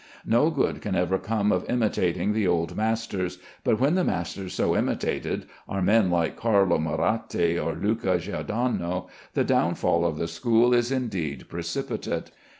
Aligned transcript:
No 0.25 0.49
good 0.49 0.81
can 0.81 0.95
ever 0.95 1.19
come 1.19 1.51
of 1.51 1.69
imitating 1.69 2.33
the 2.33 2.47
old 2.47 2.75
masters, 2.75 3.37
but 3.63 3.79
when 3.79 3.93
the 3.93 4.03
masters 4.03 4.55
so 4.55 4.75
imitated 4.75 5.45
are 5.69 5.79
men 5.83 6.09
like 6.09 6.35
Carlo 6.35 6.79
Maratti 6.79 7.55
or 7.55 7.75
Luca 7.75 8.17
Giordano, 8.17 9.09
the 9.35 9.43
downfall 9.43 10.03
of 10.03 10.17
the 10.17 10.27
school 10.27 10.73
is 10.73 10.91
indeed 10.91 11.47
precipitate. 11.49 12.31